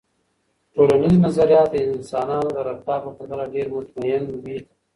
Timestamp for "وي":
4.43-4.57